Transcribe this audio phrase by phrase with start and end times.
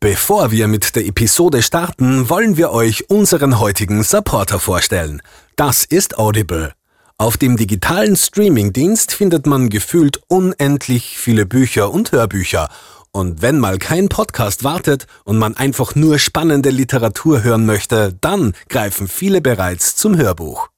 [0.00, 5.22] Bevor wir mit der Episode starten, wollen wir euch unseren heutigen Supporter vorstellen.
[5.56, 6.72] Das ist Audible.
[7.16, 12.68] Auf dem digitalen Streamingdienst findet man gefühlt unendlich viele Bücher und Hörbücher.
[13.10, 18.54] Und wenn mal kein Podcast wartet und man einfach nur spannende Literatur hören möchte, dann
[18.68, 20.68] greifen viele bereits zum Hörbuch.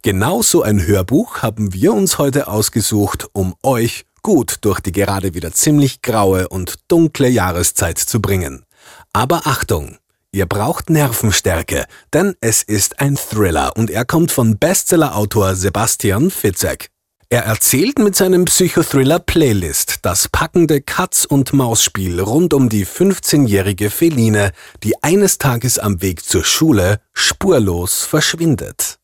[0.00, 5.34] Genau so ein Hörbuch haben wir uns heute ausgesucht, um euch gut durch die gerade
[5.34, 8.64] wieder ziemlich graue und dunkle Jahreszeit zu bringen.
[9.12, 9.98] Aber Achtung!
[10.32, 16.88] Ihr braucht Nervenstärke, denn es ist ein Thriller und er kommt von Bestsellerautor Sebastian Fitzek.
[17.28, 24.50] Er erzählt mit seinem Psychothriller Playlist das packende Katz-und-Maus-Spiel rund um die 15-jährige Feline,
[24.82, 28.98] die eines Tages am Weg zur Schule spurlos verschwindet.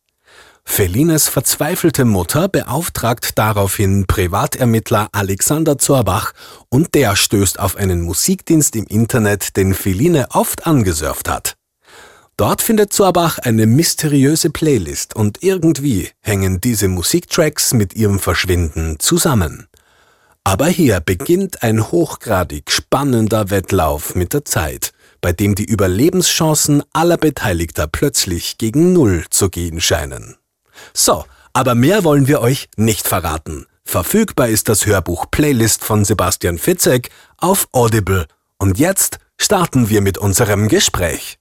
[0.73, 6.33] Felines verzweifelte Mutter beauftragt daraufhin Privatermittler Alexander Zorbach
[6.71, 11.57] und der stößt auf einen Musikdienst im Internet, den Feline oft angesurft hat.
[12.39, 19.67] Dort findet Zorbach eine mysteriöse Playlist und irgendwie hängen diese Musiktracks mit ihrem Verschwinden zusammen.
[20.45, 27.19] Aber hier beginnt ein hochgradig spannender Wettlauf mit der Zeit, bei dem die Überlebenschancen aller
[27.19, 30.37] Beteiligter plötzlich gegen Null zu gehen scheinen.
[30.93, 33.67] So, aber mehr wollen wir euch nicht verraten.
[33.85, 38.27] Verfügbar ist das Hörbuch Playlist von Sebastian Fitzek auf Audible.
[38.59, 41.39] Und jetzt starten wir mit unserem Gespräch.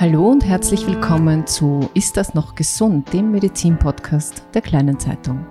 [0.00, 5.44] Hallo und herzlich willkommen zu Ist das noch gesund, dem Medizin-Podcast der kleinen Zeitung.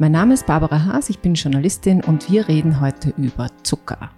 [0.00, 4.10] Mein Name ist Barbara Haas, ich bin Journalistin und wir reden heute über Zucker.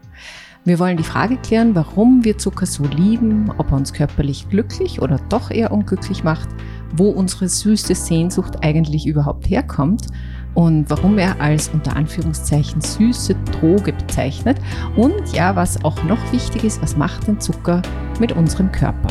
[0.67, 5.01] Wir wollen die Frage klären, warum wir Zucker so lieben, ob er uns körperlich glücklich
[5.01, 6.49] oder doch eher unglücklich macht,
[6.97, 10.09] wo unsere süße Sehnsucht eigentlich überhaupt herkommt
[10.55, 14.59] und warum er als unter Anführungszeichen süße Droge bezeichnet
[14.97, 17.81] und ja, was auch noch wichtig ist, was macht den Zucker
[18.19, 19.11] mit unserem Körper.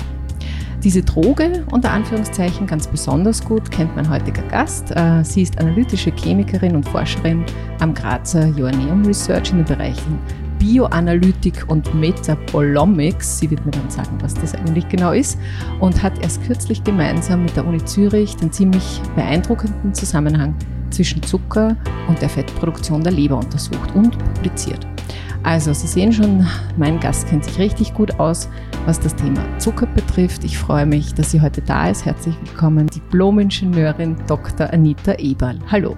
[0.84, 4.92] Diese Droge, unter Anführungszeichen ganz besonders gut, kennt mein heutiger Gast.
[4.92, 7.46] Äh, sie ist analytische Chemikerin und Forscherin
[7.80, 10.20] am Grazer Joanneum Research in den Bereichen
[10.66, 13.38] Bioanalytik und Metabolomics.
[13.38, 15.38] Sie wird mir dann sagen, was das eigentlich genau ist.
[15.80, 20.56] Und hat erst kürzlich gemeinsam mit der Uni Zürich den ziemlich beeindruckenden Zusammenhang
[20.90, 21.76] zwischen Zucker
[22.08, 24.88] und der Fettproduktion der Leber untersucht und publiziert.
[25.44, 28.50] Also, Sie sehen schon, mein Gast kennt sich richtig gut aus,
[28.88, 30.44] was das Thema Zucker betrifft.
[30.44, 32.06] Ich freue mich, dass sie heute da ist.
[32.06, 34.74] Herzlich willkommen, Diplom-Ingenieurin Dr.
[34.74, 35.60] Anita Eberl.
[35.70, 35.96] Hallo.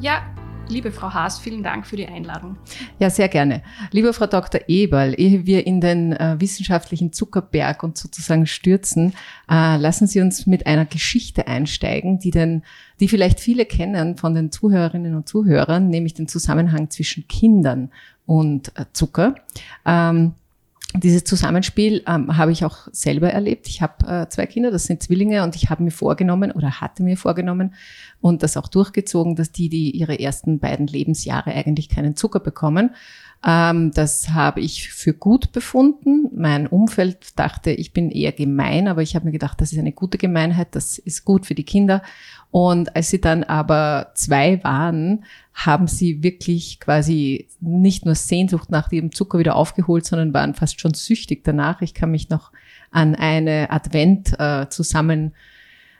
[0.00, 0.22] Ja,
[0.68, 2.56] Liebe Frau Haas, vielen Dank für die Einladung.
[2.98, 3.62] Ja, sehr gerne.
[3.92, 4.62] Liebe Frau Dr.
[4.66, 9.14] Eberl, ehe wir in den äh, wissenschaftlichen Zuckerberg und sozusagen stürzen,
[9.48, 12.62] äh, lassen Sie uns mit einer Geschichte einsteigen, die denn,
[12.98, 17.90] die vielleicht viele kennen von den Zuhörerinnen und Zuhörern, nämlich den Zusammenhang zwischen Kindern
[18.26, 19.36] und äh, Zucker.
[19.84, 20.34] Ähm,
[20.96, 23.68] dieses Zusammenspiel ähm, habe ich auch selber erlebt.
[23.68, 27.02] Ich habe äh, zwei Kinder, das sind Zwillinge, und ich habe mir vorgenommen oder hatte
[27.02, 27.74] mir vorgenommen
[28.20, 32.94] und das auch durchgezogen, dass die, die ihre ersten beiden Lebensjahre eigentlich keinen Zucker bekommen.
[33.44, 36.28] Ähm, das habe ich für gut befunden.
[36.34, 39.92] Mein Umfeld dachte, ich bin eher gemein, aber ich habe mir gedacht, das ist eine
[39.92, 42.02] gute Gemeinheit, das ist gut für die Kinder.
[42.50, 48.88] Und als sie dann aber zwei waren, haben sie wirklich quasi nicht nur Sehnsucht nach
[48.88, 51.82] dem Zucker wieder aufgeholt, sondern waren fast schon süchtig danach.
[51.82, 52.52] Ich kann mich noch
[52.90, 55.32] an eine Advent äh, zusammen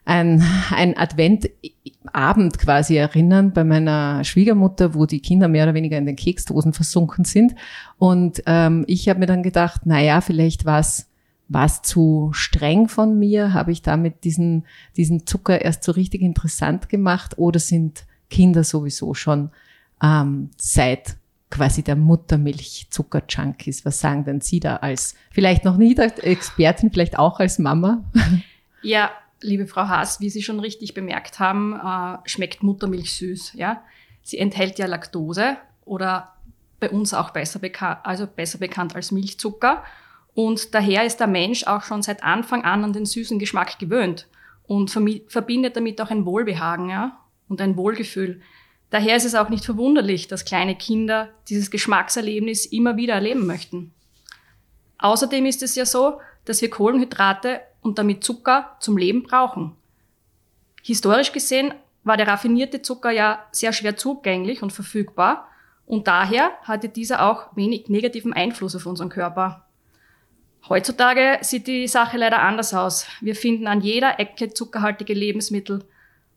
[0.06, 0.96] ein, ein
[2.08, 6.72] Adventabend quasi erinnern bei meiner Schwiegermutter, wo die Kinder mehr oder weniger in den Keksdosen
[6.72, 7.54] versunken sind.
[7.98, 11.08] Und ähm, ich habe mir dann gedacht, na ja, vielleicht war es
[11.48, 13.52] was zu streng von mir?
[13.52, 14.64] Habe ich damit diesen,
[14.96, 17.38] diesen Zucker erst so richtig interessant gemacht?
[17.38, 19.50] Oder sind Kinder sowieso schon
[20.02, 21.16] ähm, seit
[21.50, 23.84] quasi der Muttermilch Zucker-Junkies?
[23.84, 28.04] Was sagen denn Sie da als, vielleicht noch nie Expertin, vielleicht auch als Mama?
[28.82, 29.10] Ja,
[29.40, 33.52] liebe Frau Haas, wie Sie schon richtig bemerkt haben, äh, schmeckt Muttermilch süß.
[33.54, 33.82] Ja?
[34.22, 36.34] Sie enthält ja Laktose oder
[36.80, 39.84] bei uns auch besser, bekannt, also besser bekannt als Milchzucker.
[40.34, 44.28] Und daher ist der Mensch auch schon seit Anfang an an den süßen Geschmack gewöhnt
[44.66, 47.18] und verbindet damit auch ein Wohlbehagen ja?
[47.48, 48.40] und ein Wohlgefühl.
[48.90, 53.92] Daher ist es auch nicht verwunderlich, dass kleine Kinder dieses Geschmackserlebnis immer wieder erleben möchten.
[54.98, 59.74] Außerdem ist es ja so, dass wir Kohlenhydrate und damit Zucker zum Leben brauchen.
[60.82, 61.72] Historisch gesehen
[62.04, 65.48] war der raffinierte Zucker ja sehr schwer zugänglich und verfügbar
[65.86, 69.64] und daher hatte dieser auch wenig negativen Einfluss auf unseren Körper.
[70.68, 73.06] Heutzutage sieht die Sache leider anders aus.
[73.20, 75.84] Wir finden an jeder Ecke zuckerhaltige Lebensmittel,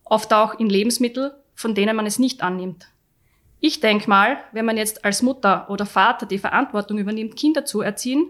[0.03, 2.87] oft auch in Lebensmittel von denen man es nicht annimmt.
[3.59, 7.81] Ich denke mal, wenn man jetzt als Mutter oder Vater die Verantwortung übernimmt, Kinder zu
[7.81, 8.29] erziehen,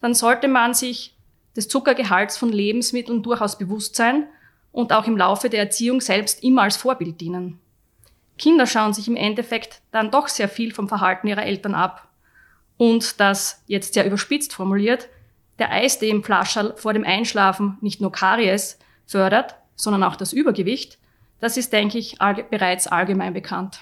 [0.00, 1.14] dann sollte man sich
[1.56, 4.26] des Zuckergehalts von Lebensmitteln durchaus bewusst sein
[4.72, 7.58] und auch im Laufe der Erziehung selbst immer als Vorbild dienen.
[8.38, 12.08] Kinder schauen sich im Endeffekt dann doch sehr viel vom Verhalten ihrer Eltern ab.
[12.76, 15.08] Und das, jetzt sehr überspitzt formuliert,
[15.58, 20.98] der Eistee im Flascherl vor dem Einschlafen nicht nur Karies fördert, sondern auch das Übergewicht,
[21.40, 23.80] das ist, denke ich, all, bereits allgemein bekannt.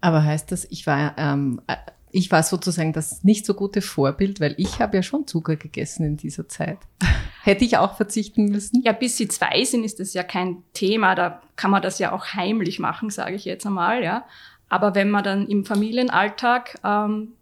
[0.00, 1.76] Aber heißt das, ich war, ähm, äh,
[2.14, 6.06] ich war sozusagen das nicht so gute Vorbild, weil ich habe ja schon Zucker gegessen
[6.06, 6.78] in dieser Zeit.
[7.42, 8.82] Hätte ich auch verzichten müssen?
[8.82, 11.16] Ja, bis sie zwei sind, ist das ja kein Thema.
[11.16, 14.04] Da kann man das ja auch heimlich machen, sage ich jetzt einmal.
[14.04, 14.24] Ja.
[14.68, 17.32] Aber wenn man dann im Familienalltag ähm,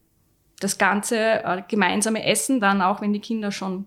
[0.58, 3.84] das ganze äh, gemeinsame Essen, dann auch wenn die Kinder schon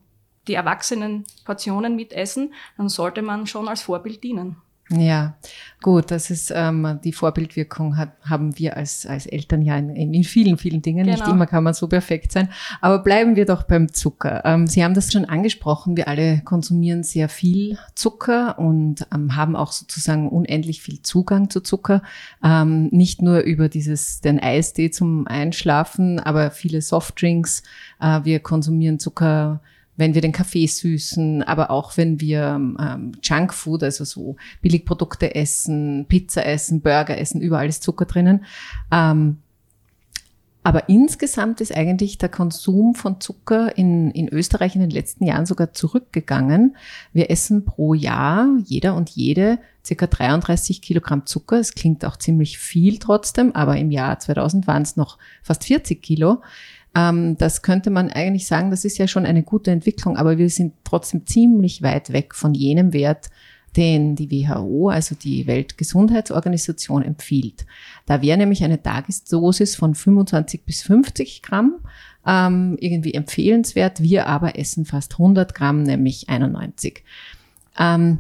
[0.48, 4.58] die erwachsenen Portionen mitessen, dann sollte man schon als Vorbild dienen.
[4.92, 5.36] Ja,
[5.82, 10.24] gut, das ist ähm, die Vorbildwirkung hat, haben wir als, als Eltern ja in, in
[10.24, 11.08] vielen, vielen Dingen.
[11.08, 11.18] Genau.
[11.18, 12.50] Nicht immer kann man so perfekt sein.
[12.82, 14.44] Aber bleiben wir doch beim Zucker.
[14.46, 15.98] Ähm, Sie haben das schon angesprochen.
[15.98, 21.62] Wir alle konsumieren sehr viel Zucker und ähm, haben auch sozusagen unendlich viel Zugang zu
[21.62, 22.04] Zucker.
[22.44, 27.64] Ähm, nicht nur über dieses, den Eistee zum Einschlafen, aber viele Softdrinks.
[28.00, 29.62] Äh, wir konsumieren Zucker
[29.98, 36.06] wenn wir den Kaffee süßen, aber auch wenn wir ähm, Junkfood, also so Billigprodukte essen,
[36.08, 38.46] Pizza essen, Burger essen, überall ist Zucker drinnen.
[38.92, 39.38] Ähm,
[40.66, 45.46] aber insgesamt ist eigentlich der Konsum von Zucker in, in Österreich in den letzten Jahren
[45.46, 46.76] sogar zurückgegangen.
[47.14, 51.60] Wir essen pro Jahr, jeder und jede, circa 33 Kilogramm Zucker.
[51.60, 56.02] Es klingt auch ziemlich viel trotzdem, aber im Jahr 2000 waren es noch fast 40
[56.02, 56.42] Kilo.
[56.96, 60.50] Ähm, das könnte man eigentlich sagen, das ist ja schon eine gute Entwicklung, aber wir
[60.50, 63.30] sind trotzdem ziemlich weit weg von jenem Wert,
[63.76, 67.66] den die WHO, also die Weltgesundheitsorganisation, empfiehlt.
[68.06, 71.76] Da wäre nämlich eine Tagesdosis von 25 bis 50 Gramm
[72.26, 74.02] ähm, irgendwie empfehlenswert.
[74.02, 77.04] Wir aber essen fast 100 Gramm, nämlich 91.
[77.78, 78.20] Ähm,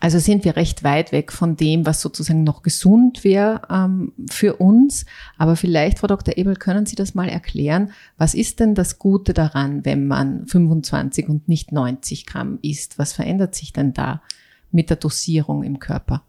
[0.00, 4.56] also sind wir recht weit weg von dem, was sozusagen noch gesund wäre ähm, für
[4.56, 5.04] uns.
[5.36, 6.38] Aber vielleicht, Frau Dr.
[6.38, 7.92] Ebel, können Sie das mal erklären.
[8.16, 12.98] Was ist denn das Gute daran, wenn man 25 und nicht 90 Gramm isst?
[12.98, 14.22] Was verändert sich denn da
[14.70, 16.24] mit der Dosierung im Körper?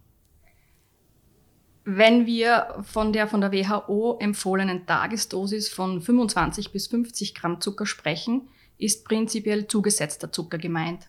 [1.86, 7.86] Wenn wir von der von der WHO empfohlenen Tagesdosis von 25 bis 50 Gramm Zucker
[7.86, 11.08] sprechen, ist prinzipiell zugesetzter Zucker gemeint.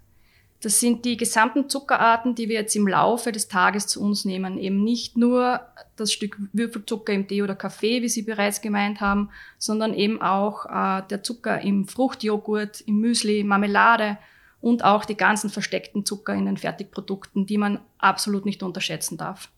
[0.62, 4.58] Das sind die gesamten Zuckerarten, die wir jetzt im Laufe des Tages zu uns nehmen.
[4.58, 5.60] Eben nicht nur
[5.96, 10.66] das Stück Würfelzucker im Tee oder Kaffee, wie Sie bereits gemeint haben, sondern eben auch
[10.66, 14.18] äh, der Zucker im Fruchtjoghurt, im Müsli, Marmelade
[14.60, 19.50] und auch die ganzen versteckten Zucker in den Fertigprodukten, die man absolut nicht unterschätzen darf.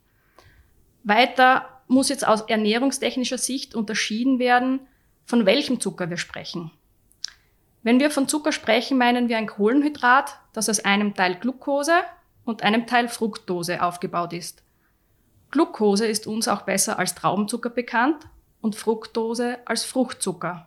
[1.03, 4.81] Weiter muss jetzt aus ernährungstechnischer Sicht unterschieden werden,
[5.27, 6.71] von welchem Zucker wir sprechen.
[7.85, 11.93] Wenn wir von Zucker sprechen, meinen wir ein Kohlenhydrat, das aus einem Teil Glucose
[12.47, 14.63] und einem Teil Fructose aufgebaut ist.
[15.51, 18.27] Glucose ist uns auch besser als Traubenzucker bekannt
[18.63, 20.67] und Fructose als Fruchtzucker.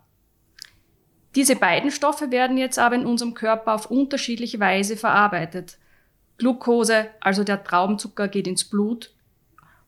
[1.34, 5.80] Diese beiden Stoffe werden jetzt aber in unserem Körper auf unterschiedliche Weise verarbeitet.
[6.38, 9.12] Glucose, also der Traubenzucker, geht ins Blut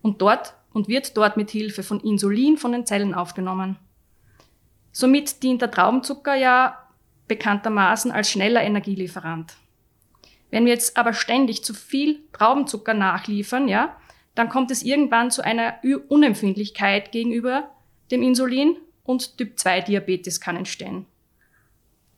[0.02, 3.78] und dort und wird dort mit Hilfe von Insulin von den Zellen aufgenommen.
[4.92, 6.79] Somit dient der Traubenzucker ja
[7.30, 9.56] bekanntermaßen als schneller Energielieferant.
[10.52, 13.96] Wenn wir jetzt aber ständig zu viel Traubenzucker nachliefern, ja,
[14.36, 15.76] dann kommt es irgendwann zu einer
[16.10, 17.70] Unempfindlichkeit gegenüber
[18.12, 21.06] dem Insulin und Typ-2-Diabetes kann entstehen.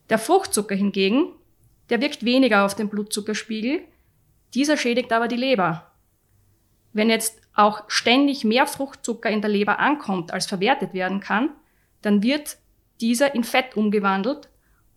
[0.10, 1.34] Der Fruchtzucker hingegen,
[1.90, 3.82] der wirkt weniger auf den Blutzuckerspiegel,
[4.54, 5.92] dieser schädigt aber die Leber.
[6.94, 11.50] Wenn jetzt auch ständig mehr Fruchtzucker in der Leber ankommt, als verwertet werden kann,
[12.02, 12.58] dann wird
[13.00, 14.50] dieser in Fett umgewandelt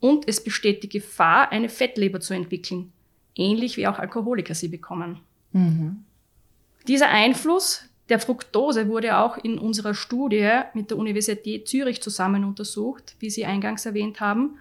[0.05, 2.93] und es besteht die Gefahr, eine Fettleber zu entwickeln,
[3.35, 5.21] ähnlich wie auch Alkoholiker sie bekommen.
[5.53, 6.05] Mhm.
[6.87, 13.17] Dieser Einfluss der Fructose wurde auch in unserer Studie mit der Universität Zürich zusammen untersucht,
[13.19, 14.59] wie Sie eingangs erwähnt haben,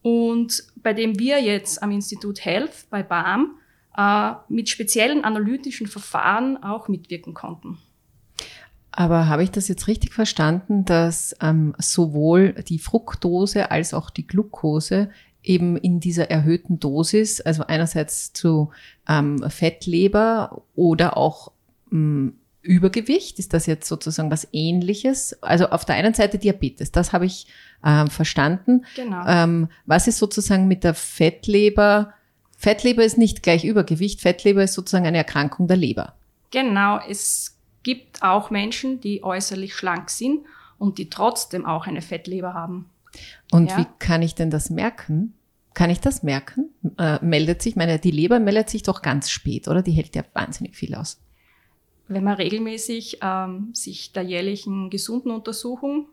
[0.00, 3.58] und bei dem wir jetzt am Institut Health bei BAM
[3.98, 7.76] äh, mit speziellen analytischen Verfahren auch mitwirken konnten.
[8.98, 14.26] Aber habe ich das jetzt richtig verstanden, dass ähm, sowohl die Fructose als auch die
[14.26, 15.10] Glucose
[15.42, 18.70] eben in dieser erhöhten Dosis, also einerseits zu
[19.06, 21.52] ähm, Fettleber oder auch
[21.92, 25.40] ähm, Übergewicht, ist das jetzt sozusagen was ähnliches?
[25.42, 27.46] Also auf der einen Seite Diabetes, das habe ich
[27.84, 28.86] ähm, verstanden.
[28.96, 29.24] Genau.
[29.26, 32.14] Ähm, was ist sozusagen mit der Fettleber?
[32.56, 36.14] Fettleber ist nicht gleich Übergewicht, Fettleber ist sozusagen eine Erkrankung der Leber.
[36.50, 37.55] Genau, es
[37.86, 40.44] gibt auch Menschen, die äußerlich schlank sind
[40.76, 42.90] und die trotzdem auch eine Fettleber haben.
[43.52, 43.78] Und ja.
[43.78, 45.34] wie kann ich denn das merken?
[45.72, 46.70] Kann ich das merken?
[46.98, 49.82] Äh, meldet sich, meine, die Leber meldet sich doch ganz spät, oder?
[49.82, 51.20] Die hält ja wahnsinnig viel aus.
[52.08, 56.08] Wenn man regelmäßig ähm, sich der jährlichen gesunden Untersuchung,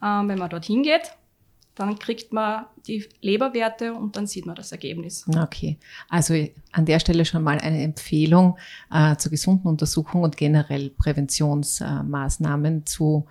[0.00, 1.16] ähm, wenn man dorthin geht,
[1.78, 5.24] dann kriegt man die Leberwerte und dann sieht man das Ergebnis.
[5.28, 6.34] Okay, also
[6.72, 8.58] an der Stelle schon mal eine Empfehlung
[8.92, 13.26] äh, zur gesunden Untersuchung und generell Präventionsmaßnahmen äh, zu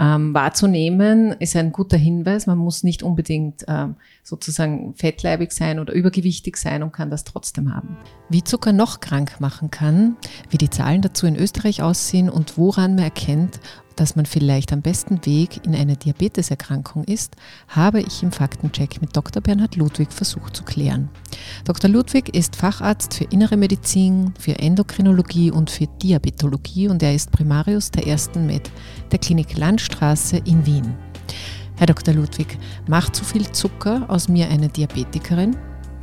[0.00, 2.46] ähm, wahrzunehmen, ist ein guter Hinweis.
[2.46, 7.74] Man muss nicht unbedingt ähm, sozusagen fettleibig sein oder übergewichtig sein und kann das trotzdem
[7.74, 7.98] haben.
[8.30, 10.16] Wie Zucker noch krank machen kann,
[10.48, 13.60] wie die Zahlen dazu in Österreich aussehen und woran man erkennt,
[13.96, 17.36] dass man vielleicht am besten Weg in eine Diabeteserkrankung ist,
[17.68, 19.42] habe ich im Faktencheck mit Dr.
[19.42, 21.08] Bernhard Ludwig versucht zu klären.
[21.64, 21.90] Dr.
[21.90, 27.90] Ludwig ist Facharzt für Innere Medizin, für Endokrinologie und für Diabetologie und er ist Primarius
[27.90, 28.70] der ersten Med
[29.10, 30.94] der Klinik Landstraße in Wien.
[31.76, 32.12] Herr Dr.
[32.12, 35.56] Ludwig, macht zu viel Zucker aus mir eine Diabetikerin?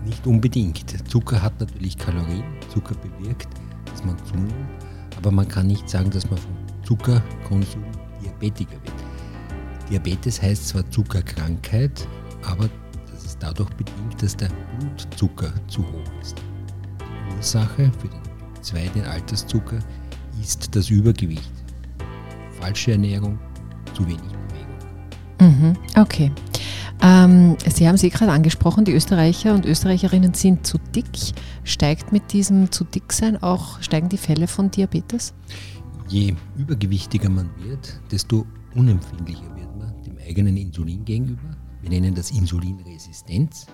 [0.06, 0.96] Nicht unbedingt.
[1.10, 2.44] Zucker hat natürlich Kalorien.
[2.74, 3.48] Zucker bewirkt,
[3.86, 4.53] dass man zunimmt.
[5.17, 6.51] Aber man kann nicht sagen, dass man vom
[7.48, 7.84] Zuckerkonsum
[8.22, 9.89] Diabetiker wird.
[9.89, 12.08] Diabetes heißt zwar Zuckerkrankheit,
[12.44, 12.70] aber
[13.12, 14.50] das ist dadurch bedingt, dass der
[14.80, 16.36] Blutzucker zu hoch ist.
[17.00, 19.80] Die Ursache für den Typ 2, den Alterszucker,
[20.42, 21.51] ist das Übergewicht.
[22.60, 23.39] Falsche Ernährung,
[23.94, 24.20] zu wenig
[25.39, 25.74] Bewegung.
[25.74, 26.32] Mhm, okay.
[27.01, 31.06] Ähm, Sie haben Sie gerade angesprochen, die Österreicher und Österreicherinnen sind zu dick.
[31.63, 35.34] Steigt mit diesem zu dick sein auch, steigen die Fälle von Diabetes?
[36.08, 38.46] Je übergewichtiger man wird, desto
[38.76, 41.58] unempfindlicher wird man dem eigenen Insulin gegenüber.
[41.82, 43.68] Wir nennen das Insulinresistenz.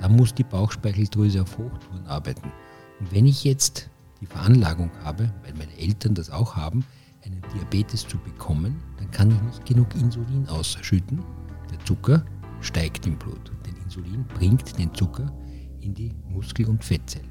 [0.00, 2.50] Da muss die Bauchspeicheldrüse auf Hochtouren arbeiten.
[2.98, 3.88] Und wenn ich jetzt
[4.20, 6.84] die Veranlagung habe, weil meine Eltern das auch haben,
[7.24, 11.22] einen Diabetes zu bekommen, dann kann ich nicht genug Insulin ausschütten.
[11.70, 12.24] Der Zucker
[12.60, 13.52] steigt im Blut.
[13.64, 15.32] Denn Insulin bringt den Zucker
[15.80, 17.28] in die Muskel- und Fettzelle.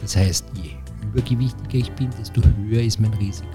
[0.00, 0.70] Das heißt, je
[1.02, 3.48] übergewichtiger ich bin, desto höher ist mein Risiko,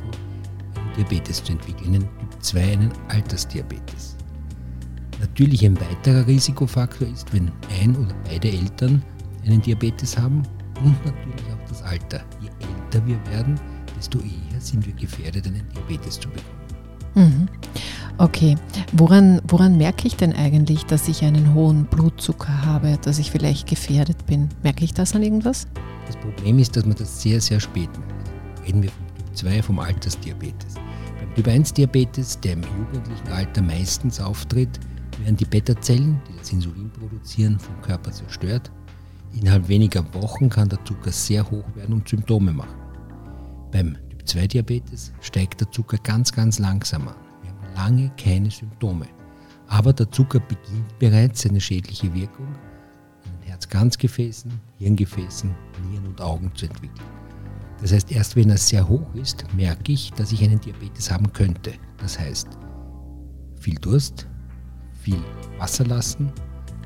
[0.75, 4.15] einen Diabetes zu entwickeln, einen Typ 2, einen Altersdiabetes.
[5.19, 9.01] Natürlich ein weiterer Risikofaktor ist, wenn ein oder beide Eltern
[9.45, 10.43] einen Diabetes haben
[10.83, 12.23] und natürlich auch das Alter.
[12.41, 13.59] Je älter wir werden,
[13.97, 16.63] desto eher sind wir gefährdet, einen Diabetes zu bekommen.
[17.15, 17.47] Mhm.
[18.19, 18.55] Okay,
[18.91, 23.67] woran, woran merke ich denn eigentlich, dass ich einen hohen Blutzucker habe, dass ich vielleicht
[23.67, 24.49] gefährdet bin?
[24.61, 25.67] Merke ich das an irgendwas?
[26.05, 28.67] Das Problem ist, dass man das sehr, sehr spät merkt.
[28.67, 30.75] Reden wir vom Typ 2, vom Altersdiabetes.
[31.19, 34.79] Beim Typ 1 Diabetes, der im jugendlichen Alter meistens auftritt,
[35.23, 38.71] werden die Beta-Zellen, die das Insulin produzieren, vom Körper zerstört.
[39.33, 42.75] Innerhalb weniger Wochen kann der Zucker sehr hoch werden und Symptome machen.
[43.71, 47.22] Beim Typ 2 Diabetes steigt der Zucker ganz, ganz langsam an.
[47.75, 49.07] Lange keine Symptome.
[49.67, 52.47] Aber der Zucker beginnt bereits seine schädliche Wirkung
[53.63, 55.55] Herzganzgefäßen, Hirngefäßen,
[55.89, 57.07] Nieren und Augen zu entwickeln.
[57.81, 61.31] Das heißt, erst wenn er sehr hoch ist, merke ich, dass ich einen Diabetes haben
[61.33, 61.73] könnte.
[61.97, 62.47] Das heißt,
[63.59, 64.27] viel Durst,
[65.01, 65.21] viel
[65.57, 66.31] Wasser lassen,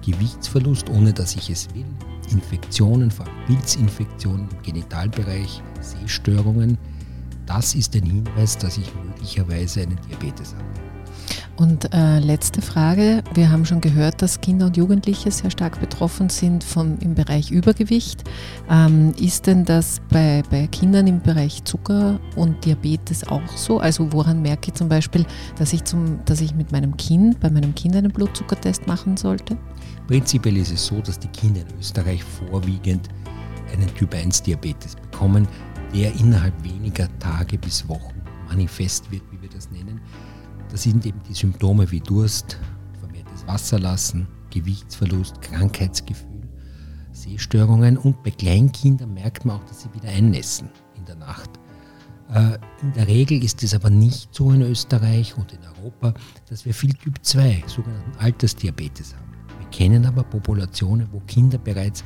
[0.05, 1.85] Gewichtsverlust, ohne dass ich es will,
[2.29, 6.77] Infektionen, vor allem Pilzinfektionen im Genitalbereich, Sehstörungen.
[7.47, 10.65] Das ist ein Hinweis, dass ich möglicherweise einen Diabetes habe.
[11.55, 13.23] Und äh, letzte Frage.
[13.33, 17.49] Wir haben schon gehört, dass Kinder und Jugendliche sehr stark betroffen sind vom, im Bereich
[17.49, 18.23] Übergewicht.
[18.69, 23.79] Ähm, ist denn das bei, bei Kindern im Bereich Zucker und Diabetes auch so?
[23.79, 25.25] Also woran merke ich zum Beispiel,
[25.57, 29.57] dass ich, zum, dass ich mit meinem Kind, bei meinem Kind einen Blutzuckertest machen sollte?
[30.05, 33.09] Prinzipiell ist es so, dass die Kinder in Österreich vorwiegend
[33.73, 35.47] einen Typ 1 Diabetes bekommen,
[35.93, 40.01] der innerhalb weniger Tage bis Wochen manifest wird, wie wir das nennen.
[40.69, 42.59] Das sind eben die Symptome wie Durst,
[42.99, 46.49] vermehrtes Wasserlassen, Gewichtsverlust, Krankheitsgefühl,
[47.11, 51.49] Sehstörungen und bei Kleinkindern merkt man auch, dass sie wieder einnässen in der Nacht.
[52.33, 56.13] Äh, in der Regel ist es aber nicht so in Österreich und in Europa,
[56.49, 59.31] dass wir viel Typ 2, sogenannten Altersdiabetes haben.
[59.59, 62.03] Wir kennen aber Populationen, wo Kinder bereits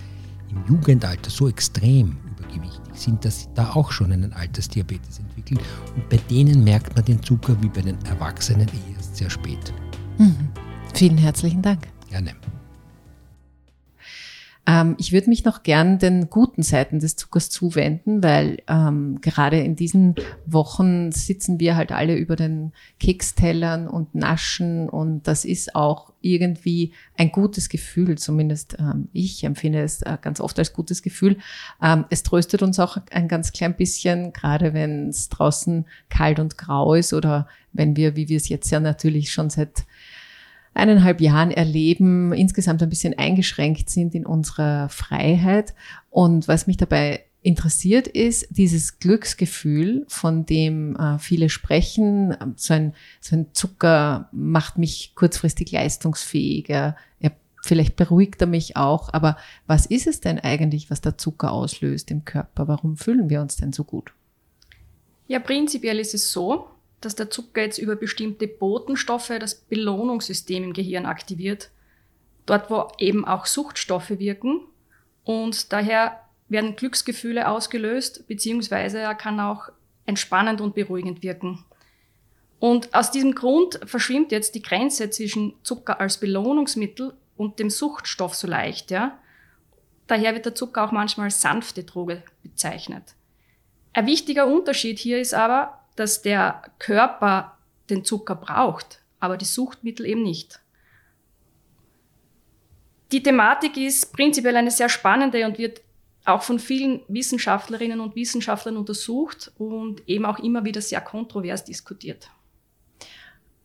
[0.49, 5.59] im Jugendalter so extrem übergewichtig sind, dass sie da auch schon einen Altersdiabetes entwickeln.
[5.95, 9.73] Und bei denen merkt man den Zucker wie bei den Erwachsenen erst sehr spät.
[10.17, 10.49] Mhm.
[10.93, 11.87] Vielen herzlichen Dank.
[12.09, 12.33] Gerne.
[14.71, 19.59] Ähm, ich würde mich noch gern den guten Seiten des Zuckers zuwenden, weil ähm, gerade
[19.59, 25.75] in diesen Wochen sitzen wir halt alle über den Kekstellern und naschen und das ist
[25.75, 31.01] auch irgendwie ein gutes Gefühl, zumindest ähm, ich empfinde es äh, ganz oft als gutes
[31.01, 31.37] Gefühl.
[31.81, 36.57] Ähm, es tröstet uns auch ein ganz klein bisschen, gerade wenn es draußen kalt und
[36.57, 39.83] grau ist oder wenn wir, wie wir es jetzt ja natürlich schon seit
[40.73, 45.73] eineinhalb Jahren erleben, insgesamt ein bisschen eingeschränkt sind in unserer Freiheit.
[46.09, 52.37] Und was mich dabei interessiert ist, dieses Glücksgefühl, von dem äh, viele sprechen.
[52.55, 56.95] So ein, so ein Zucker macht mich kurzfristig leistungsfähiger.
[57.19, 57.31] Er,
[57.63, 59.11] vielleicht beruhigt er mich auch.
[59.11, 62.67] Aber was ist es denn eigentlich, was der Zucker auslöst im Körper?
[62.67, 64.13] Warum fühlen wir uns denn so gut?
[65.27, 66.67] Ja, prinzipiell ist es so,
[67.01, 71.69] dass der Zucker jetzt über bestimmte Botenstoffe das Belohnungssystem im Gehirn aktiviert.
[72.45, 74.61] Dort, wo eben auch Suchtstoffe wirken.
[75.23, 79.69] Und daher werden Glücksgefühle ausgelöst, beziehungsweise er kann auch
[80.05, 81.63] entspannend und beruhigend wirken.
[82.59, 88.35] Und aus diesem Grund verschwimmt jetzt die Grenze zwischen Zucker als Belohnungsmittel und dem Suchtstoff
[88.35, 89.17] so leicht, ja.
[90.05, 93.15] Daher wird der Zucker auch manchmal als sanfte Droge bezeichnet.
[93.93, 97.57] Ein wichtiger Unterschied hier ist aber, dass der Körper
[97.89, 100.59] den Zucker braucht, aber die Suchtmittel eben nicht.
[103.11, 105.81] Die Thematik ist prinzipiell eine sehr spannende und wird
[106.23, 112.29] auch von vielen Wissenschaftlerinnen und Wissenschaftlern untersucht und eben auch immer wieder sehr kontrovers diskutiert.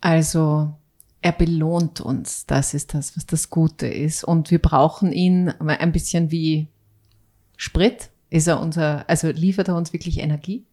[0.01, 0.73] Also
[1.21, 4.25] er belohnt uns, das ist das, was das Gute ist.
[4.25, 6.69] Und wir brauchen ihn ein bisschen wie
[7.57, 8.11] Sprit.
[8.31, 10.65] Ist er unser, also liefert er uns wirklich Energie?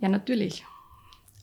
[0.00, 0.64] Ja, natürlich.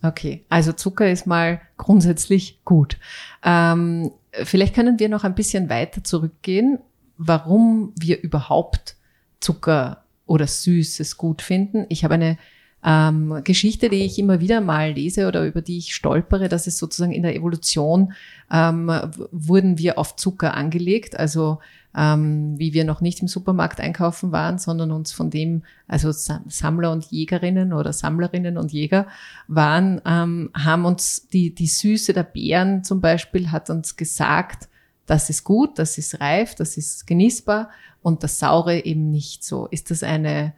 [0.04, 2.98] Okay, also Zucker ist mal grundsätzlich gut.
[3.44, 6.80] Ähm, vielleicht können wir noch ein bisschen weiter zurückgehen,
[7.18, 8.96] warum wir überhaupt
[9.40, 11.86] Zucker oder Süßes gut finden.
[11.90, 12.38] Ich habe eine
[12.84, 16.78] ähm, Geschichte, die ich immer wieder mal lese oder über die ich stolpere, dass es
[16.78, 18.14] sozusagen in der Evolution
[18.52, 18.92] ähm,
[19.32, 21.20] wurden wir auf Zucker angelegt.
[21.20, 21.60] Also
[21.96, 26.92] ähm, wie wir noch nicht im Supermarkt einkaufen waren, sondern uns von dem, also Sammler
[26.92, 29.08] und Jägerinnen oder Sammlerinnen und Jäger
[29.48, 34.70] waren, ähm, haben uns die, die Süße der Beeren zum Beispiel hat uns gesagt,
[35.06, 37.70] das ist gut, das ist reif, das ist genießbar
[38.02, 39.68] und das Saure eben nicht so.
[39.68, 40.54] Ist das eine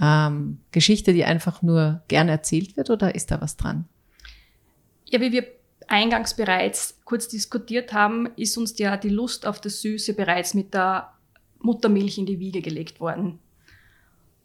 [0.00, 3.86] ähm, Geschichte, die einfach nur gern erzählt wird oder ist da was dran?
[5.06, 5.46] Ja, wie wir
[5.88, 10.74] eingangs bereits kurz diskutiert haben, ist uns ja die Lust auf das Süße bereits mit
[10.74, 11.12] der
[11.60, 13.38] Muttermilch in die Wiege gelegt worden.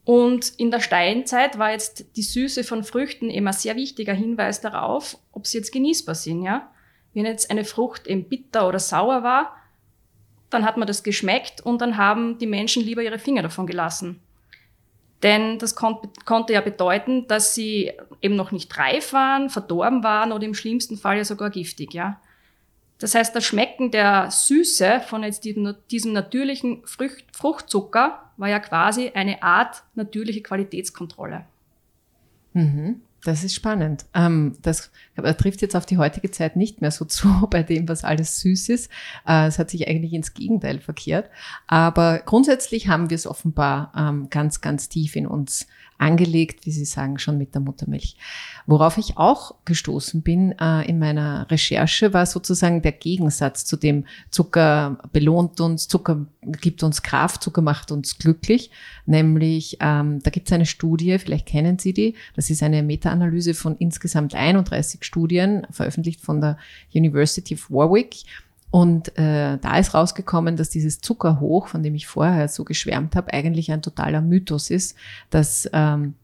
[0.04, 5.18] Und in der Steinzeit war jetzt die Süße von Früchten ein sehr wichtiger Hinweis darauf,
[5.32, 6.72] ob sie jetzt genießbar sind, ja.
[7.14, 9.56] Wenn jetzt eine Frucht eben bitter oder sauer war,
[10.50, 14.22] dann hat man das geschmeckt und dann haben die Menschen lieber ihre Finger davon gelassen.
[15.24, 20.32] Denn das kon konnte ja bedeuten, dass sie eben noch nicht reif waren, verdorben waren
[20.32, 22.20] oder im schlimmsten Fall ja sogar giftig, ja.
[22.98, 28.60] Das heißt, das Schmecken der Süße von jetzt diesem, diesem natürlichen Frucht, Fruchtzucker war ja
[28.60, 31.46] quasi eine Art natürliche Qualitätskontrolle.
[32.54, 33.02] Mhm.
[33.24, 34.06] Das ist spannend.
[34.16, 34.92] Ähm, das
[35.38, 38.70] trifft jetzt auf die heutige Zeit nicht mehr so zu bei dem, was alles süß
[38.70, 38.92] ist.
[39.28, 41.30] Äh, es hat sich eigentlich ins Gegenteil verkehrt.
[41.68, 45.68] Aber grundsätzlich haben wir es offenbar ähm, ganz, ganz tief in uns
[46.02, 48.18] angelegt, wie Sie sagen, schon mit der Muttermilch.
[48.66, 54.06] Worauf ich auch gestoßen bin äh, in meiner Recherche, war sozusagen der Gegensatz zu dem
[54.32, 58.72] Zucker belohnt uns, Zucker gibt uns Kraft, Zucker macht uns glücklich.
[59.06, 63.54] Nämlich, ähm, da gibt es eine Studie, vielleicht kennen Sie die, das ist eine Meta-Analyse
[63.54, 66.58] von insgesamt 31 Studien, veröffentlicht von der
[66.94, 68.24] University of Warwick.
[68.70, 73.34] Und äh, da ist rausgekommen, dass dieses Zuckerhoch, von dem ich vorher so geschwärmt habe,
[73.34, 74.96] eigentlich ein totaler Mythos ist,
[75.30, 76.16] dass ähm,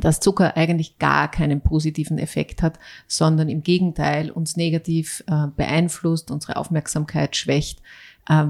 [0.00, 6.32] dass Zucker eigentlich gar keinen positiven Effekt hat, sondern im Gegenteil uns negativ äh, beeinflusst,
[6.32, 7.80] unsere Aufmerksamkeit schwächt.
[8.28, 8.46] Äh,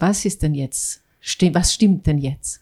[0.00, 1.04] was ist denn jetzt?
[1.52, 2.60] Was stimmt denn jetzt?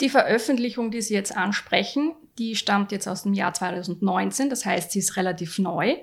[0.00, 4.90] Die Veröffentlichung, die Sie jetzt ansprechen, die stammt jetzt aus dem Jahr 2019, das heißt,
[4.90, 5.96] sie ist relativ neu.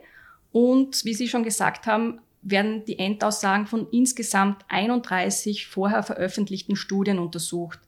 [0.54, 7.20] Und wie Sie schon gesagt haben, werden die Endaussagen von insgesamt 31 vorher veröffentlichten Studien
[7.20, 7.80] untersucht,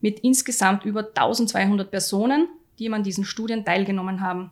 [0.00, 4.50] mit insgesamt über 1200 Personen, die an diesen Studien teilgenommen haben.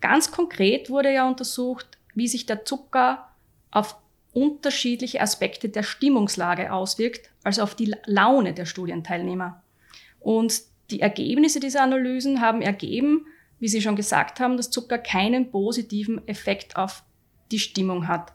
[0.00, 3.30] Ganz konkret wurde ja untersucht, wie sich der Zucker
[3.72, 3.96] auf
[4.32, 9.60] unterschiedliche Aspekte der Stimmungslage auswirkt, also auf die Laune der Studienteilnehmer.
[10.20, 13.26] Und die Ergebnisse dieser Analysen haben ergeben,
[13.58, 17.04] wie Sie schon gesagt haben, dass Zucker keinen positiven Effekt auf
[17.52, 18.32] die Stimmung hat.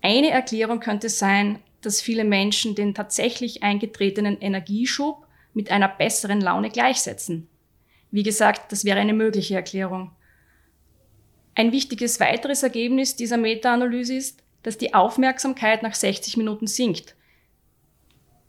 [0.00, 6.70] Eine Erklärung könnte sein, dass viele Menschen den tatsächlich eingetretenen Energieschub mit einer besseren Laune
[6.70, 7.48] gleichsetzen.
[8.10, 10.12] Wie gesagt, das wäre eine mögliche Erklärung.
[11.54, 17.14] Ein wichtiges weiteres Ergebnis dieser Meta-Analyse ist, dass die Aufmerksamkeit nach 60 Minuten sinkt.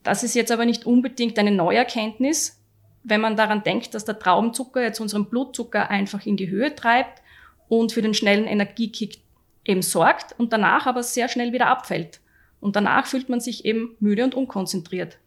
[0.04, 2.62] Das ist jetzt aber nicht unbedingt eine neue Erkenntnis,
[3.04, 7.22] wenn man daran denkt, dass der Traubenzucker jetzt unseren Blutzucker einfach in die Höhe treibt
[7.68, 9.20] und für den schnellen Energiekick
[9.66, 12.22] eben sorgt und danach aber sehr schnell wieder abfällt.
[12.60, 15.18] Und danach fühlt man sich eben müde und unkonzentriert.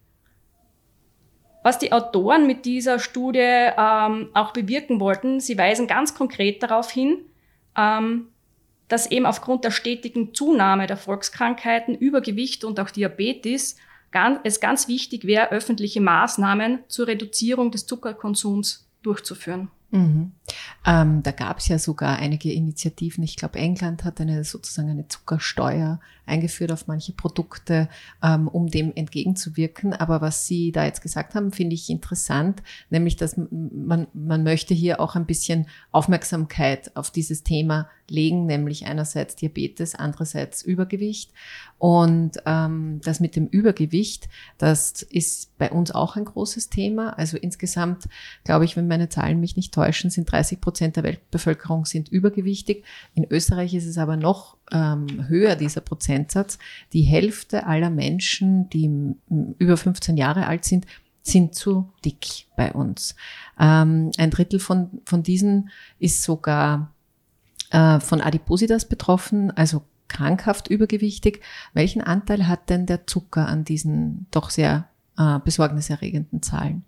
[1.62, 6.90] Was die Autoren mit dieser Studie ähm, auch bewirken wollten, sie weisen ganz konkret darauf
[6.90, 7.18] hin,
[7.76, 8.28] ähm,
[8.88, 13.76] dass eben aufgrund der stetigen Zunahme der Volkskrankheiten, Übergewicht und auch Diabetes
[14.16, 19.70] ganz, es ganz wichtig wäre, öffentliche Maßnahmen zur Reduzierung des Zuckerkonsums durchzuführen.
[19.96, 20.32] Mhm.
[20.86, 23.24] Ähm, da gab es ja sogar einige Initiativen.
[23.24, 27.88] Ich glaube, England hat eine sozusagen eine Zuckersteuer eingeführt auf manche Produkte,
[28.22, 29.92] ähm, um dem entgegenzuwirken.
[29.92, 34.74] Aber was Sie da jetzt gesagt haben, finde ich interessant, nämlich, dass man, man möchte
[34.74, 41.32] hier auch ein bisschen Aufmerksamkeit auf dieses Thema legen, nämlich einerseits Diabetes, andererseits Übergewicht.
[41.78, 44.28] Und ähm, das mit dem Übergewicht,
[44.58, 47.10] das ist bei uns auch ein großes Thema.
[47.18, 48.08] Also insgesamt,
[48.44, 52.84] glaube ich, wenn meine Zahlen mich nicht täuschen, sind 30 Prozent der Weltbevölkerung sind übergewichtig.
[53.14, 56.58] In Österreich ist es aber noch ähm, höher, dieser Prozentsatz.
[56.92, 59.14] Die Hälfte aller Menschen, die
[59.58, 60.86] über 15 Jahre alt sind,
[61.22, 63.16] sind zu dick bei uns.
[63.58, 66.92] Ähm, ein Drittel von, von diesen ist sogar
[67.70, 71.40] äh, von Adipositas betroffen, also krankhaft übergewichtig.
[71.74, 76.84] Welchen Anteil hat denn der Zucker an diesen doch sehr äh, besorgniserregenden Zahlen?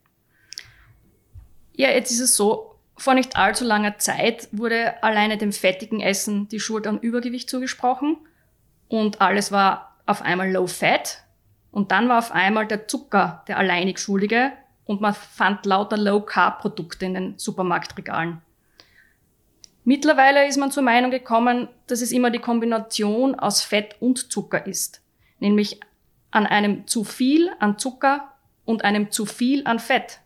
[1.75, 2.68] Ja, jetzt ist es so,
[2.99, 8.17] vor nicht allzu langer Zeit wurde alleine dem fettigen Essen die Schuld an Übergewicht zugesprochen
[8.89, 11.23] und alles war auf einmal low fat
[11.71, 14.53] und dann war auf einmal der Zucker der alleinig Schuldige
[14.85, 18.43] und man fand lauter low carb Produkte in den Supermarktregalen.
[19.85, 24.67] Mittlerweile ist man zur Meinung gekommen, dass es immer die Kombination aus Fett und Zucker
[24.67, 25.03] ist,
[25.39, 25.81] nämlich
[26.31, 28.33] an einem zu viel an Zucker
[28.65, 30.21] und einem zu viel an Fett.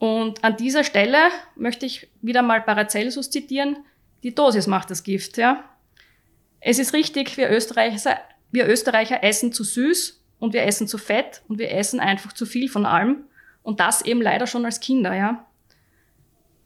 [0.00, 1.18] Und an dieser Stelle
[1.56, 3.84] möchte ich wieder mal Paracelsus zitieren.
[4.22, 5.62] Die Dosis macht das Gift, ja.
[6.58, 8.18] Es ist richtig, wir Österreicher,
[8.50, 12.46] wir Österreicher essen zu süß und wir essen zu fett und wir essen einfach zu
[12.46, 13.24] viel von allem.
[13.62, 15.44] Und das eben leider schon als Kinder, ja.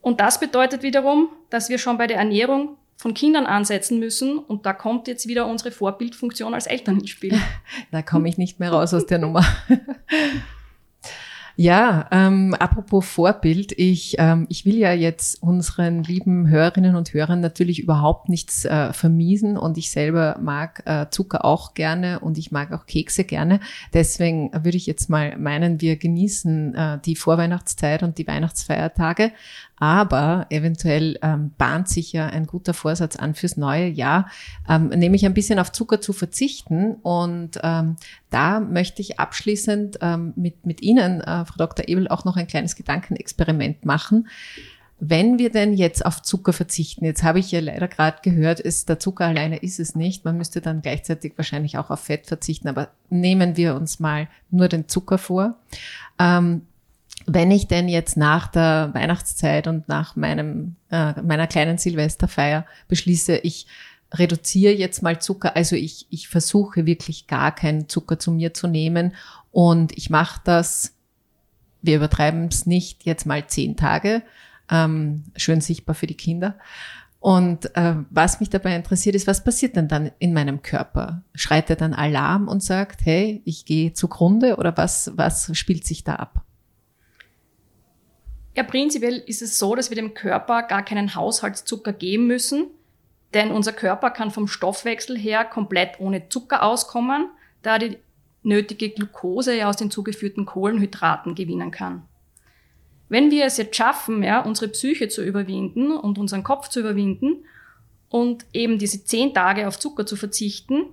[0.00, 4.38] Und das bedeutet wiederum, dass wir schon bei der Ernährung von Kindern ansetzen müssen.
[4.38, 7.36] Und da kommt jetzt wieder unsere Vorbildfunktion als Eltern ins Spiel.
[7.90, 9.44] Da komme ich nicht mehr raus aus der Nummer.
[11.56, 17.40] Ja, ähm, apropos Vorbild, ich, ähm, ich will ja jetzt unseren lieben Hörerinnen und Hörern
[17.40, 22.50] natürlich überhaupt nichts äh, vermiesen und ich selber mag äh, Zucker auch gerne und ich
[22.50, 23.60] mag auch Kekse gerne.
[23.92, 29.30] Deswegen würde ich jetzt mal meinen, wir genießen äh, die Vorweihnachtszeit und die Weihnachtsfeiertage.
[29.78, 34.28] Aber eventuell ähm, bahnt sich ja ein guter Vorsatz an fürs neue Jahr,
[34.68, 36.94] ähm, nämlich ein bisschen auf Zucker zu verzichten.
[37.02, 37.96] Und ähm,
[38.30, 41.88] da möchte ich abschließend ähm, mit, mit Ihnen, äh, Frau Dr.
[41.88, 44.28] Ebel, auch noch ein kleines Gedankenexperiment machen.
[45.00, 48.88] Wenn wir denn jetzt auf Zucker verzichten, jetzt habe ich ja leider gerade gehört, ist
[48.88, 50.24] der Zucker alleine ist es nicht.
[50.24, 54.68] Man müsste dann gleichzeitig wahrscheinlich auch auf Fett verzichten, aber nehmen wir uns mal nur
[54.68, 55.56] den Zucker vor.
[56.18, 56.62] Ähm,
[57.26, 63.36] wenn ich denn jetzt nach der Weihnachtszeit und nach meinem, äh, meiner kleinen Silvesterfeier beschließe,
[63.38, 63.66] ich
[64.12, 68.66] reduziere jetzt mal Zucker, also ich, ich versuche wirklich gar keinen Zucker zu mir zu
[68.66, 69.14] nehmen
[69.50, 70.94] und ich mache das,
[71.82, 74.22] wir übertreiben es nicht, jetzt mal zehn Tage,
[74.70, 76.56] ähm, schön sichtbar für die Kinder.
[77.20, 81.22] Und äh, was mich dabei interessiert ist, was passiert denn dann in meinem Körper?
[81.34, 86.04] Schreit er dann Alarm und sagt, hey, ich gehe zugrunde oder was, was spielt sich
[86.04, 86.44] da ab?
[88.56, 92.66] Ja, prinzipiell ist es so, dass wir dem Körper gar keinen Haushaltszucker geben müssen,
[93.34, 97.28] denn unser Körper kann vom Stoffwechsel her komplett ohne Zucker auskommen,
[97.62, 97.98] da die
[98.44, 102.02] nötige Glucose ja aus den zugeführten Kohlenhydraten gewinnen kann.
[103.08, 107.44] Wenn wir es jetzt schaffen, ja, unsere Psyche zu überwinden und unseren Kopf zu überwinden
[108.08, 110.84] und eben diese zehn Tage auf Zucker zu verzichten,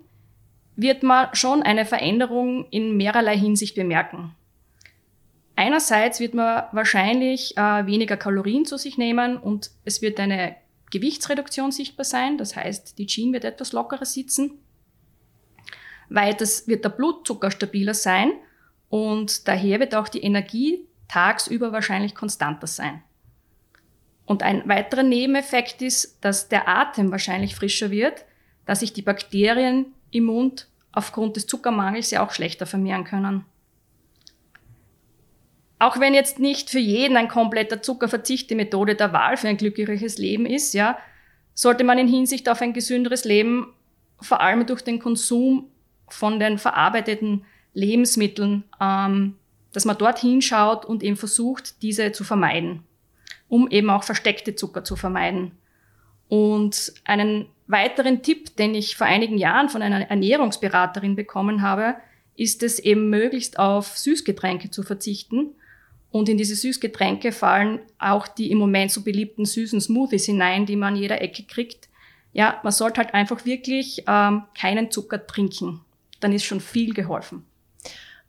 [0.76, 4.36] wird man schon eine Veränderung in mehrerlei Hinsicht bemerken.
[5.56, 10.56] Einerseits wird man wahrscheinlich äh, weniger Kalorien zu sich nehmen und es wird eine
[10.92, 12.38] Gewichtsreduktion sichtbar sein.
[12.38, 14.60] Das heißt, die Jeans wird etwas lockerer sitzen.
[16.10, 18.34] Weiters wird der Blutzucker stabiler sein
[18.90, 23.02] und daher wird auch die Energie tagsüber wahrscheinlich konstanter sein.
[24.26, 28.26] Und ein weiterer Nebeneffekt ist, dass der Atem wahrscheinlich frischer wird,
[28.66, 33.46] dass sich die Bakterien im Mund aufgrund des Zuckermangels ja auch schlechter vermehren können.
[35.82, 39.58] Auch wenn jetzt nicht für jeden ein kompletter Zuckerverzicht die Methode der Wahl für ein
[39.58, 40.96] glückliches Leben ist, ja,
[41.56, 43.74] sollte man in Hinsicht auf ein gesünderes Leben
[44.20, 45.72] vor allem durch den Konsum
[46.08, 49.38] von den verarbeiteten Lebensmitteln, ähm,
[49.74, 52.84] dass man dort hinschaut und eben versucht, diese zu vermeiden,
[53.48, 55.54] um eben auch versteckte Zucker zu vermeiden.
[56.28, 61.96] Und einen weiteren Tipp, den ich vor einigen Jahren von einer Ernährungsberaterin bekommen habe,
[62.36, 65.56] ist es eben möglichst auf Süßgetränke zu verzichten.
[66.12, 70.76] Und in diese Süßgetränke fallen auch die im Moment so beliebten süßen Smoothies hinein, die
[70.76, 71.88] man an jeder Ecke kriegt.
[72.34, 75.82] Ja, man sollte halt einfach wirklich ähm, keinen Zucker trinken.
[76.20, 77.46] Dann ist schon viel geholfen.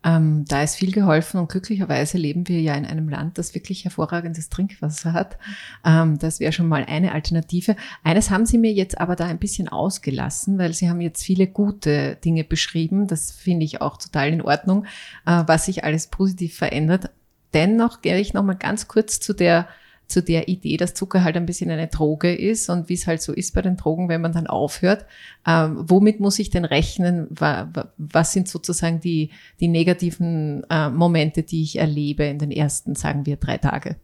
[0.05, 3.85] Ähm, da ist viel geholfen und glücklicherweise leben wir ja in einem Land, das wirklich
[3.85, 5.39] hervorragendes Trinkwasser hat.
[5.85, 7.77] Ähm, das wäre schon mal eine Alternative.
[8.03, 11.47] Eines haben Sie mir jetzt aber da ein bisschen ausgelassen, weil Sie haben jetzt viele
[11.47, 13.07] gute Dinge beschrieben.
[13.07, 14.87] Das finde ich auch total in Ordnung,
[15.25, 17.11] äh, was sich alles positiv verändert.
[17.55, 19.69] Dennoch gehe ich noch mal ganz kurz zu der
[20.13, 23.23] zu der Idee, dass Zucker halt ein bisschen eine Droge ist und wie es halt
[23.23, 25.07] so ist bei den Drogen, wenn man dann aufhört.
[25.47, 27.29] Ähm, womit muss ich denn rechnen?
[27.31, 33.27] Was sind sozusagen die, die negativen äh, Momente, die ich erlebe in den ersten, sagen
[33.27, 33.97] wir, drei Tage?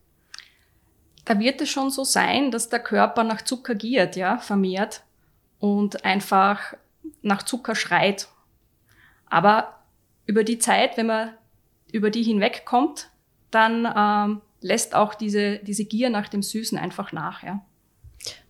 [1.27, 5.03] Da wird es schon so sein, dass der Körper nach Zucker giert, ja, vermehrt
[5.59, 6.75] und einfach
[7.21, 8.29] nach Zucker schreit.
[9.27, 9.75] Aber
[10.25, 11.31] über die Zeit, wenn man
[11.93, 13.11] über die hinwegkommt,
[13.51, 17.61] dann ähm, lässt auch diese, diese Gier nach dem Süßen einfach nach, ja.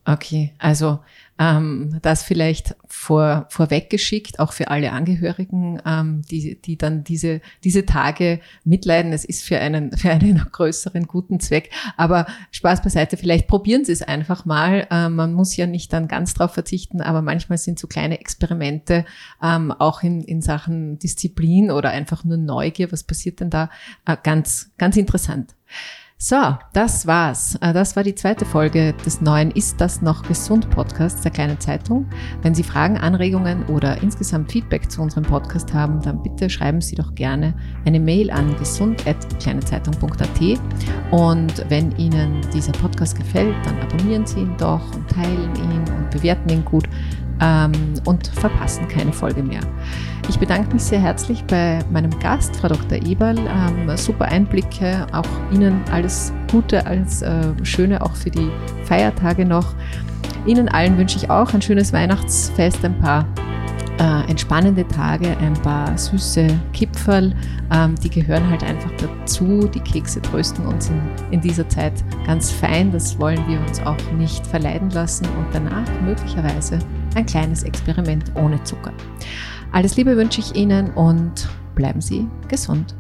[0.05, 1.01] Okay, also
[1.38, 7.87] ähm, das vielleicht vor, vorweggeschickt, auch für alle Angehörigen, ähm, die, die dann diese, diese
[7.87, 9.12] Tage mitleiden.
[9.12, 11.70] Es ist für einen, für einen größeren guten Zweck.
[11.96, 14.87] Aber Spaß beiseite, vielleicht probieren Sie es einfach mal.
[14.90, 19.05] Ähm, man muss ja nicht dann ganz drauf verzichten, aber manchmal sind so kleine Experimente
[19.42, 23.70] ähm, auch in, in Sachen Disziplin oder einfach nur Neugier, was passiert denn da,
[24.07, 25.55] äh, ganz, ganz interessant.
[26.21, 27.55] So, das war's.
[27.61, 31.61] Äh, das war die zweite Folge des neuen Ist das noch gesund Podcasts der Kleinen
[31.61, 32.07] Zeitung.
[32.43, 36.97] Wenn Sie Fragen, Anregungen oder insgesamt Feedback zu unserem Podcast haben, dann bitte schreiben Sie
[36.97, 37.55] doch gerne
[37.87, 40.41] eine Mail an gesund.kleinezeitung.at.
[41.13, 46.11] Und wenn Ihnen dieser Podcast gefällt, dann abonnieren Sie ihn doch und teilen ihn und
[46.11, 46.89] bewerten ihn gut
[47.40, 47.72] ähm,
[48.05, 49.61] und verpassen keine Folge mehr.
[50.29, 52.98] Ich bedanke mich sehr herzlich bei meinem Gast, Frau Dr.
[52.98, 53.38] Eberl.
[53.38, 58.51] Ähm, super Einblicke, auch Ihnen alles Gute, alles äh, Schöne auch für die
[58.85, 59.74] Feiertage noch.
[60.46, 63.27] Ihnen allen wünsche ich auch ein schönes Weihnachtsfest, ein paar
[63.98, 67.35] äh, entspannende Tage, ein paar süße Kipferl,
[67.72, 69.68] ähm, die gehören halt einfach dazu.
[69.68, 71.01] Die Kekse trösten uns in,
[71.33, 71.92] in dieser Zeit
[72.27, 72.92] ganz fein.
[72.92, 76.79] Das wollen wir uns auch nicht verleiden lassen und danach möglicherweise
[77.14, 78.92] ein kleines Experiment ohne Zucker.
[79.73, 82.94] Alles Liebe wünsche ich Ihnen und bleiben Sie gesund.